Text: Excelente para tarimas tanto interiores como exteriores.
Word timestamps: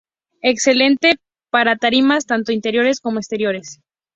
Excelente 0.41 1.17
para 1.51 1.75
tarimas 1.75 2.25
tanto 2.25 2.51
interiores 2.51 2.99
como 3.01 3.19
exteriores. 3.19 3.79